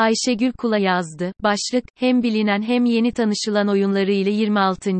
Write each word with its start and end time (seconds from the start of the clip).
Ayşegül 0.00 0.52
Kula 0.52 0.78
yazdı. 0.78 1.32
Başlık, 1.42 1.84
hem 1.94 2.22
bilinen 2.22 2.62
hem 2.62 2.84
yeni 2.84 3.12
tanışılan 3.12 3.68
oyunları 3.68 4.12
ile 4.12 4.30
26. 4.30 4.90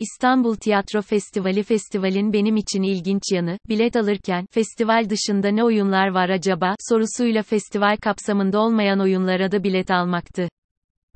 İstanbul 0.00 0.56
Tiyatro 0.56 1.02
Festivali 1.02 1.62
Festivalin 1.62 2.32
benim 2.32 2.56
için 2.56 2.82
ilginç 2.82 3.22
yanı, 3.32 3.58
bilet 3.68 3.96
alırken, 3.96 4.46
festival 4.50 5.10
dışında 5.10 5.48
ne 5.48 5.64
oyunlar 5.64 6.08
var 6.08 6.28
acaba, 6.28 6.74
sorusuyla 6.88 7.42
festival 7.42 7.96
kapsamında 7.96 8.60
olmayan 8.60 9.00
oyunlara 9.00 9.52
da 9.52 9.64
bilet 9.64 9.90
almaktı. 9.90 10.48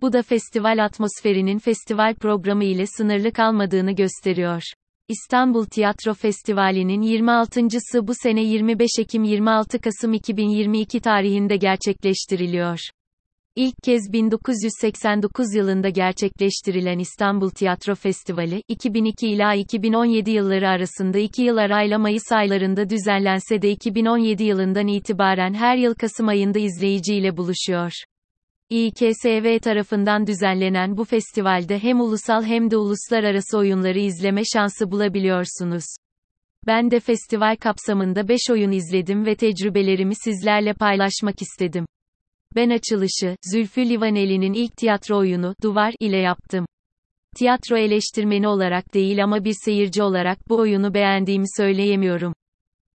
Bu 0.01 0.13
da 0.13 0.23
festival 0.23 0.85
atmosferinin 0.85 1.59
festival 1.59 2.15
programı 2.15 2.65
ile 2.65 2.87
sınırlı 2.87 3.33
kalmadığını 3.33 3.93
gösteriyor. 3.93 4.63
İstanbul 5.11 5.65
Tiyatro 5.65 6.15
Festivali'nin 6.15 7.03
26.sı 7.03 8.07
bu 8.07 8.13
sene 8.23 8.43
25 8.43 8.91
Ekim-26 8.99 9.79
Kasım 9.79 10.13
2022 10.13 11.01
tarihinde 11.01 11.57
gerçekleştiriliyor. 11.57 12.79
İlk 13.57 13.75
kez 13.85 14.12
1989 14.12 15.55
yılında 15.55 15.89
gerçekleştirilen 15.89 16.98
İstanbul 16.98 17.51
Tiyatro 17.51 17.95
Festivali, 17.95 18.62
2002 18.69 19.27
ila 19.27 19.55
2017 19.55 20.31
yılları 20.31 20.69
arasında 20.69 21.19
2 21.19 21.42
yıl 21.42 21.56
arayla 21.56 21.98
Mayıs 21.98 22.33
aylarında 22.33 22.91
düzenlense 22.91 23.62
de 23.62 23.70
2017 23.70 24.45
yılından 24.45 24.87
itibaren 24.87 25.55
her 25.55 25.77
yıl 25.77 25.95
Kasım 25.95 26.29
ayında 26.29 26.59
izleyiciyle 26.59 27.37
buluşuyor. 27.37 27.92
İKSV 28.70 29.59
tarafından 29.59 30.27
düzenlenen 30.27 30.97
bu 30.97 31.05
festivalde 31.05 31.78
hem 31.78 32.01
ulusal 32.01 32.45
hem 32.45 32.70
de 32.70 32.77
uluslararası 32.77 33.59
oyunları 33.59 33.98
izleme 33.98 34.42
şansı 34.45 34.91
bulabiliyorsunuz. 34.91 35.84
Ben 36.66 36.91
de 36.91 37.01
festival 37.01 37.56
kapsamında 37.56 38.28
5 38.28 38.41
oyun 38.51 38.73
izledim 38.73 39.27
ve 39.27 39.34
tecrübelerimi 39.34 40.14
sizlerle 40.14 40.73
paylaşmak 40.73 41.42
istedim. 41.42 41.87
Ben 42.56 42.70
açılışı, 42.70 43.37
Zülfü 43.52 43.88
Livaneli'nin 43.88 44.52
ilk 44.52 44.77
tiyatro 44.77 45.19
oyunu, 45.19 45.55
Duvar, 45.62 45.95
ile 46.00 46.19
yaptım. 46.19 46.66
Tiyatro 47.36 47.77
eleştirmeni 47.77 48.48
olarak 48.48 48.95
değil 48.95 49.25
ama 49.25 49.45
bir 49.45 49.55
seyirci 49.64 50.02
olarak 50.02 50.48
bu 50.48 50.56
oyunu 50.56 50.95
beğendiğimi 50.95 51.47
söyleyemiyorum. 51.56 52.33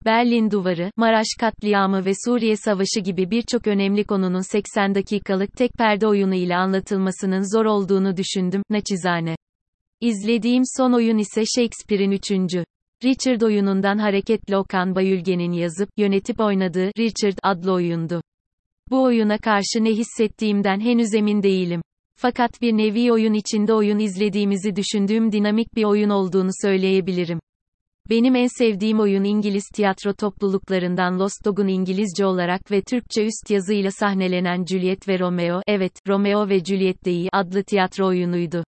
Berlin 0.05 0.51
Duvarı, 0.51 0.91
Maraş 0.97 1.27
katliamı 1.41 2.05
ve 2.05 2.13
Suriye 2.25 2.57
Savaşı 2.57 3.01
gibi 3.01 3.31
birçok 3.31 3.67
önemli 3.67 4.05
konunun 4.05 4.53
80 4.53 4.95
dakikalık 4.95 5.53
tek 5.53 5.73
perde 5.73 6.07
oyunu 6.07 6.35
ile 6.35 6.57
anlatılmasının 6.57 7.57
zor 7.57 7.65
olduğunu 7.65 8.17
düşündüm, 8.17 8.63
naçizane. 8.71 9.37
İzlediğim 10.01 10.63
son 10.77 10.93
oyun 10.93 11.19
ise 11.19 11.43
Shakespeare'in 11.57 12.11
3. 12.11 12.31
Richard 13.05 13.41
oyunundan 13.41 13.99
hareketle 13.99 14.57
Okan 14.57 14.95
Bayülgen'in 14.95 15.53
yazıp, 15.53 15.89
yönetip 15.97 16.41
oynadığı 16.41 16.91
Richard 16.99 17.39
adlı 17.43 17.73
oyundu. 17.73 18.23
Bu 18.91 19.03
oyuna 19.03 19.39
karşı 19.39 19.85
ne 19.85 19.91
hissettiğimden 19.91 20.81
henüz 20.81 21.15
emin 21.15 21.43
değilim. 21.43 21.83
Fakat 22.17 22.63
bir 22.63 22.73
nevi 22.73 23.13
oyun 23.13 23.35
içinde 23.35 23.75
oyun 23.75 23.99
izlediğimizi 23.99 24.77
düşündüğüm 24.77 25.33
dinamik 25.33 25.77
bir 25.77 25.85
oyun 25.85 26.11
olduğunu 26.11 26.51
söyleyebilirim. 26.63 27.39
Benim 28.11 28.37
en 28.37 28.59
sevdiğim 28.59 29.01
oyun 29.01 29.25
İngiliz 29.25 29.65
tiyatro 29.75 30.13
topluluklarından 30.13 31.19
Lost 31.19 31.45
Dog'un 31.45 31.69
İngilizce 31.69 32.27
olarak 32.27 32.71
ve 32.71 32.83
Türkçe 32.83 33.23
üst 33.25 33.51
yazıyla 33.51 33.91
sahnelenen 33.91 34.65
Juliet 34.65 35.09
ve 35.09 35.19
Romeo, 35.19 35.63
evet, 35.67 35.93
Romeo 36.09 36.49
ve 36.49 36.65
Juliet 36.65 37.05
değil 37.05 37.29
adlı 37.33 37.65
tiyatro 37.65 38.07
oyunuydu. 38.07 38.65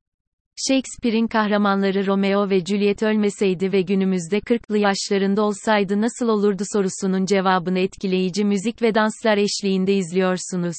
Shakespeare'in 0.68 1.26
kahramanları 1.26 2.06
Romeo 2.06 2.50
ve 2.50 2.60
Juliet 2.60 3.02
ölmeseydi 3.02 3.72
ve 3.72 3.82
günümüzde 3.82 4.38
40'lı 4.38 4.78
yaşlarında 4.78 5.42
olsaydı 5.42 6.00
nasıl 6.00 6.28
olurdu 6.28 6.62
sorusunun 6.72 7.26
cevabını 7.26 7.78
etkileyici 7.78 8.44
müzik 8.44 8.82
ve 8.82 8.94
danslar 8.94 9.36
eşliğinde 9.36 9.94
izliyorsunuz. 9.94 10.76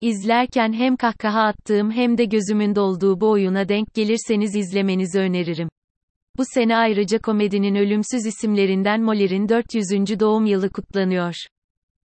İzlerken 0.00 0.72
hem 0.72 0.96
kahkaha 0.96 1.40
attığım 1.40 1.90
hem 1.90 2.18
de 2.18 2.24
gözümün 2.24 2.74
dolduğu 2.74 3.20
bu 3.20 3.30
oyuna 3.30 3.68
denk 3.68 3.94
gelirseniz 3.94 4.56
izlemenizi 4.56 5.18
öneririm. 5.18 5.68
Bu 6.38 6.42
sene 6.54 6.76
ayrıca 6.76 7.18
komedinin 7.18 7.74
ölümsüz 7.74 8.26
isimlerinden 8.26 9.02
Moller'in 9.02 9.48
400. 9.48 10.20
doğum 10.20 10.46
yılı 10.46 10.70
kutlanıyor. 10.70 11.34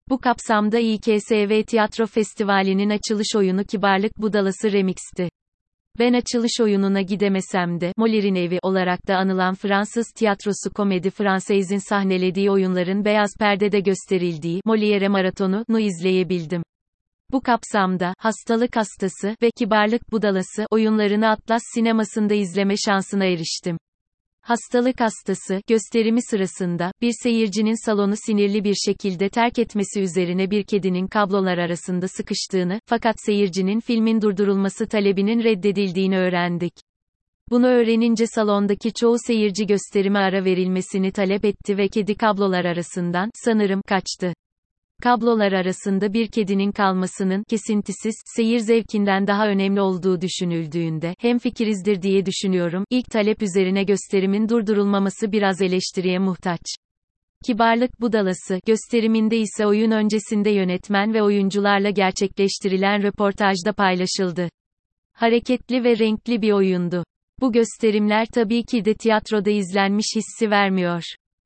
Bu 0.10 0.18
kapsamda 0.18 0.80
İKSV 0.80 1.64
Tiyatro 1.64 2.06
Festivali'nin 2.06 2.90
açılış 2.90 3.36
oyunu 3.36 3.64
Kibarlık 3.64 4.18
Budalası 4.18 4.72
Remix'ti. 4.72 5.30
Ben 6.00 6.14
açılış 6.14 6.52
oyununa 6.62 7.02
gidemesem 7.02 7.82
de, 7.82 7.94
Moller'in 7.98 8.36
evi 8.36 8.60
olarak 8.62 9.08
da 9.08 9.18
anılan 9.18 9.56
Fransız 9.56 10.08
tiyatrosu 10.16 10.74
Komedi 10.76 11.10
Français'in 11.10 11.90
sahnelediği 11.90 12.52
oyunların 12.52 13.06
beyaz 13.06 13.32
perdede 13.40 13.80
gösterildiği 13.80 14.62
Molière 14.66 15.10
Maratonu 15.10 15.80
izleyebildim. 15.80 16.64
Bu 17.32 17.42
kapsamda, 17.42 18.14
Hastalık 18.18 18.76
Hastası 18.76 19.36
ve 19.42 19.52
Kibarlık 19.52 20.12
Budalası 20.12 20.66
oyunlarını 20.70 21.30
Atlas 21.30 21.62
sinemasında 21.74 22.34
izleme 22.34 22.74
şansına 22.78 23.26
eriştim. 23.26 23.78
Hastalık 24.42 25.02
hastası, 25.02 25.62
gösterimi 25.68 26.22
sırasında, 26.22 26.92
bir 27.02 27.14
seyircinin 27.24 27.86
salonu 27.86 28.14
sinirli 28.26 28.64
bir 28.64 28.76
şekilde 28.86 29.30
terk 29.30 29.60
etmesi 29.60 30.02
üzerine 30.02 30.52
bir 30.52 30.64
kedinin 30.64 31.08
kablolar 31.08 31.58
arasında 31.58 32.08
sıkıştığını, 32.08 32.80
fakat 32.86 33.16
seyircinin 33.26 33.80
filmin 33.80 34.22
durdurulması 34.22 34.88
talebinin 34.88 35.44
reddedildiğini 35.44 36.18
öğrendik. 36.18 36.74
Bunu 37.50 37.68
öğrenince 37.68 38.28
salondaki 38.28 38.94
çoğu 38.94 39.16
seyirci 39.28 39.68
gösterime 39.68 40.20
ara 40.20 40.46
verilmesini 40.46 41.12
talep 41.12 41.46
etti 41.46 41.78
ve 41.78 41.88
kedi 41.88 42.16
kablolar 42.16 42.66
arasından, 42.66 43.30
sanırım, 43.46 43.82
kaçtı 43.88 44.34
kablolar 45.02 45.52
arasında 45.52 46.14
bir 46.14 46.28
kedinin 46.28 46.72
kalmasının 46.72 47.44
kesintisiz 47.44 48.16
seyir 48.36 48.60
zevkinden 48.60 49.28
daha 49.28 49.48
önemli 49.48 49.82
olduğu 49.82 50.22
düşünüldüğünde 50.22 51.16
hem 51.20 51.40
fikirizdir 51.40 52.02
diye 52.02 52.26
düşünüyorum. 52.26 52.84
İlk 52.90 53.06
talep 53.06 53.42
üzerine 53.42 53.84
gösterimin 53.84 54.50
durdurulmaması 54.50 55.32
biraz 55.32 55.62
eleştiriye 55.62 56.20
muhtaç. 56.20 56.62
Kibarlık 57.46 58.02
Budalası 58.02 58.60
gösteriminde 58.66 59.38
ise 59.38 59.66
oyun 59.68 59.92
öncesinde 59.92 60.50
yönetmen 60.50 61.14
ve 61.14 61.24
oyuncularla 61.24 61.90
gerçekleştirilen 61.90 63.04
röportajda 63.04 63.74
paylaşıldı. 63.74 64.50
Hareketli 65.14 65.84
ve 65.84 66.00
renkli 66.00 66.42
bir 66.42 66.52
oyundu. 66.52 67.04
Bu 67.40 67.52
gösterimler 67.52 68.26
tabii 68.26 68.64
ki 68.64 68.86
de 68.86 68.94
tiyatroda 68.94 69.50
izlenmiş 69.50 70.06
hissi 70.16 70.52
vermiyor. 70.52 71.04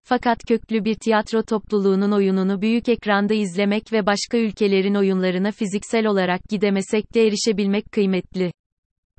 Fakat 0.07 0.37
köklü 0.47 0.85
bir 0.85 0.95
tiyatro 0.95 1.43
topluluğunun 1.43 2.11
oyununu 2.11 2.61
büyük 2.61 2.89
ekranda 2.89 3.33
izlemek 3.33 3.93
ve 3.93 4.05
başka 4.05 4.37
ülkelerin 4.37 4.95
oyunlarına 4.95 5.51
fiziksel 5.51 6.05
olarak 6.05 6.41
gidemesek 6.49 7.13
de 7.15 7.27
erişebilmek 7.27 7.91
kıymetli. 7.91 8.51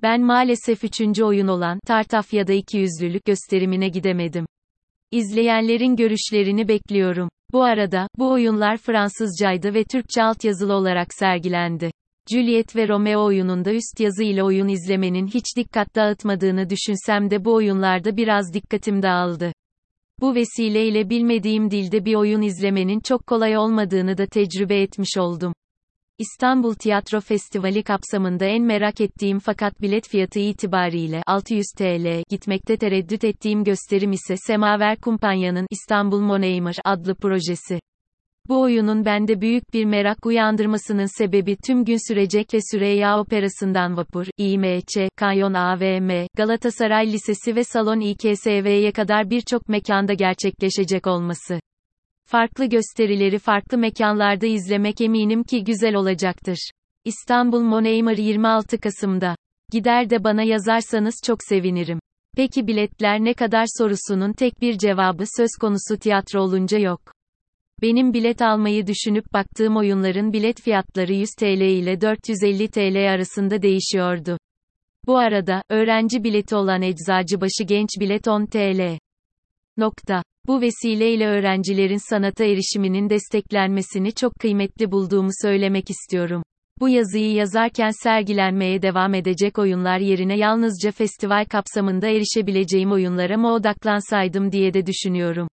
Ben 0.03 0.23
maalesef 0.23 0.85
üçüncü 0.85 1.25
oyun 1.25 1.49
olan 1.49 1.79
Tartafya'da 1.87 2.53
ikiyüzlülük 2.53 3.25
gösterimine 3.25 3.89
gidemedim. 3.89 4.47
İzleyenlerin 5.11 5.97
görüşlerini 5.97 6.69
bekliyorum. 6.69 7.29
Bu 7.53 7.63
arada, 7.63 8.09
bu 8.19 8.31
oyunlar 8.31 8.77
Fransızcaydı 8.77 9.75
ve 9.75 9.85
Türkçe 9.85 10.23
altyazılı 10.23 10.75
olarak 10.75 11.15
sergilendi. 11.15 11.91
Juliet 12.31 12.77
ve 12.77 12.89
Romeo 12.89 13.25
oyununda 13.25 13.73
üst 13.73 14.01
yazı 14.01 14.25
ile 14.25 14.43
oyun 14.43 14.69
izlemenin 14.69 15.27
hiç 15.27 15.45
dikkat 15.57 15.95
dağıtmadığını 15.95 16.71
düşünsem 16.71 17.31
de 17.31 17.45
bu 17.45 17.55
oyunlarda 17.55 18.17
biraz 18.17 18.55
dikkatim 18.55 19.03
dağıldı. 19.03 19.53
Bu 20.21 20.35
vesileyle 20.35 21.11
bilmediğim 21.11 21.71
dilde 21.71 22.05
bir 22.05 22.15
oyun 22.15 22.43
izlemenin 22.43 23.01
çok 23.01 23.27
kolay 23.27 23.57
olmadığını 23.59 24.19
da 24.19 24.27
tecrübe 24.27 24.83
etmiş 24.83 25.17
oldum. 25.19 25.53
İstanbul 26.19 26.75
Tiyatro 26.75 27.21
Festivali 27.21 27.83
kapsamında 27.83 28.45
en 28.45 28.63
merak 28.63 29.01
ettiğim 29.01 29.39
fakat 29.39 29.83
bilet 29.83 30.09
fiyatı 30.09 30.39
itibariyle 30.39 31.23
600 31.27 31.65
TL 31.79 32.23
gitmekte 32.31 32.77
tereddüt 32.77 33.25
ettiğim 33.25 33.65
gösterim 33.65 34.13
ise 34.13 34.35
Semaver 34.37 34.97
Kumpanya'nın 35.01 35.67
İstanbul 35.71 36.21
Moneymer 36.21 36.77
adlı 36.85 37.15
projesi. 37.15 37.81
Bu 38.49 38.61
oyunun 38.61 39.05
bende 39.05 39.41
büyük 39.41 39.75
bir 39.75 39.85
merak 39.85 40.27
uyandırmasının 40.27 41.19
sebebi 41.19 41.57
tüm 41.67 41.85
gün 41.85 42.09
sürecek 42.09 42.55
ve 42.55 42.59
Süreyya 42.71 43.21
Operası'ndan 43.21 43.97
Vapur, 43.97 44.27
İMÇ, 44.39 45.09
Kanyon 45.17 45.55
AVM, 45.55 46.27
Galatasaray 46.37 47.13
Lisesi 47.13 47.57
ve 47.57 47.65
Salon 47.65 48.01
İKSV'ye 48.01 48.93
kadar 48.93 49.31
birçok 49.31 49.69
mekanda 49.69 50.13
gerçekleşecek 50.13 51.07
olması. 51.07 51.61
Farklı 52.27 52.65
gösterileri 52.65 53.39
farklı 53.39 53.79
mekanlarda 53.79 54.47
izlemek 54.47 55.01
eminim 55.01 55.43
ki 55.43 55.65
güzel 55.65 55.95
olacaktır. 55.95 56.71
İstanbul 57.05 57.61
Moneymer 57.61 58.17
26 58.17 58.79
Kasım'da. 58.79 59.37
Gider 59.73 60.11
de 60.11 60.25
bana 60.25 60.43
yazarsanız 60.43 61.15
çok 61.25 61.39
sevinirim. 61.49 61.99
Peki 62.37 62.67
biletler 62.67 63.25
ne 63.25 63.35
kadar 63.35 63.65
sorusunun 63.79 64.33
tek 64.33 64.61
bir 64.61 64.79
cevabı 64.79 65.25
söz 65.37 65.51
konusu 65.61 65.97
tiyatro 65.97 66.41
olunca 66.41 66.79
yok. 66.79 67.16
Benim 67.83 68.13
bilet 68.13 68.43
almayı 68.43 68.87
düşünüp 68.87 69.33
baktığım 69.33 69.77
oyunların 69.77 70.33
bilet 70.33 70.61
fiyatları 70.63 71.13
100 71.13 71.31
TL 71.39 71.61
ile 71.61 72.01
450 72.01 72.69
TL 72.69 73.13
arasında 73.15 73.63
değişiyordu. 73.63 74.39
Bu 75.07 75.19
arada, 75.19 75.63
öğrenci 75.71 76.25
bileti 76.25 76.57
olan 76.57 76.83
Eczacıbaşı 76.83 77.65
Genç 77.67 77.89
Bilet 78.01 78.29
10 78.29 78.47
TL. 78.47 78.99
Nokta. 79.77 80.23
Bu 80.47 80.61
vesileyle 80.61 81.27
öğrencilerin 81.27 82.11
sanata 82.11 82.45
erişiminin 82.45 83.11
desteklenmesini 83.11 84.13
çok 84.13 84.35
kıymetli 84.35 84.91
bulduğumu 84.91 85.31
söylemek 85.43 85.91
istiyorum. 85.91 86.43
Bu 86.81 86.89
yazıyı 86.89 87.33
yazarken 87.33 87.91
sergilenmeye 88.03 88.83
devam 88.83 89.15
edecek 89.15 89.59
oyunlar 89.59 89.99
yerine 89.99 90.39
yalnızca 90.39 90.91
festival 90.93 91.45
kapsamında 91.45 92.09
erişebileceğim 92.09 92.93
oyunlara 92.93 93.37
mı 93.37 93.53
odaklansaydım 93.53 94.53
diye 94.53 94.75
de 94.75 94.87
düşünüyorum. 94.87 95.49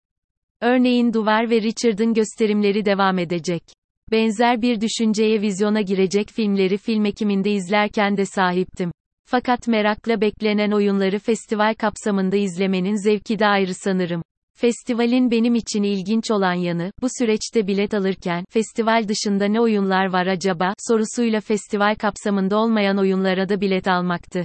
Örneğin 0.60 1.12
Duvar 1.12 1.50
ve 1.50 1.62
Richard'ın 1.62 2.14
gösterimleri 2.14 2.84
devam 2.84 3.18
edecek. 3.18 3.62
Benzer 4.10 4.62
bir 4.62 4.80
düşünceye 4.80 5.40
vizyona 5.40 5.80
girecek 5.80 6.28
filmleri 6.30 6.76
film 6.76 7.04
ekiminde 7.04 7.50
izlerken 7.50 8.16
de 8.16 8.24
sahiptim. 8.24 8.92
Fakat 9.26 9.68
merakla 9.68 10.20
beklenen 10.20 10.70
oyunları 10.70 11.18
festival 11.18 11.74
kapsamında 11.74 12.36
izlemenin 12.36 13.04
zevki 13.04 13.38
de 13.38 13.46
ayrı 13.46 13.74
sanırım. 13.74 14.22
Festivalin 14.56 15.30
benim 15.30 15.54
için 15.54 15.82
ilginç 15.82 16.30
olan 16.30 16.54
yanı, 16.54 16.92
bu 17.02 17.06
süreçte 17.18 17.66
bilet 17.66 17.94
alırken, 17.94 18.44
festival 18.50 19.08
dışında 19.08 19.44
ne 19.44 19.60
oyunlar 19.60 20.06
var 20.06 20.26
acaba, 20.26 20.74
sorusuyla 20.88 21.40
festival 21.40 21.94
kapsamında 21.94 22.58
olmayan 22.58 22.98
oyunlara 22.98 23.48
da 23.48 23.60
bilet 23.60 23.88
almaktı. 23.88 24.44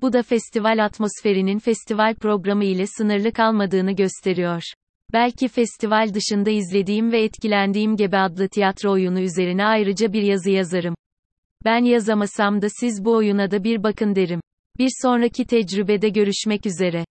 Bu 0.00 0.12
da 0.12 0.22
festival 0.22 0.84
atmosferinin 0.84 1.58
festival 1.58 2.14
programı 2.14 2.64
ile 2.64 2.86
sınırlı 2.86 3.32
kalmadığını 3.32 3.92
gösteriyor. 3.92 4.62
Belki 5.12 5.48
festival 5.48 6.14
dışında 6.14 6.50
izlediğim 6.50 7.12
ve 7.12 7.24
etkilendiğim 7.24 7.96
Gebe 7.96 8.18
adlı 8.18 8.48
tiyatro 8.48 8.92
oyunu 8.92 9.20
üzerine 9.20 9.64
ayrıca 9.64 10.12
bir 10.12 10.22
yazı 10.22 10.50
yazarım. 10.50 10.94
Ben 11.64 11.84
yazamasam 11.84 12.62
da 12.62 12.66
siz 12.80 13.04
bu 13.04 13.16
oyuna 13.16 13.50
da 13.50 13.64
bir 13.64 13.82
bakın 13.82 14.14
derim. 14.14 14.40
Bir 14.78 14.90
sonraki 15.02 15.44
tecrübede 15.44 16.08
görüşmek 16.08 16.66
üzere. 16.66 17.04